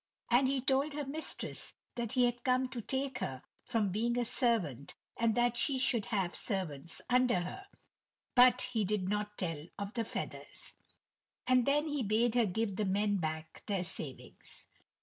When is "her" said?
0.93-1.05, 3.19-3.43, 7.41-7.67, 12.33-12.47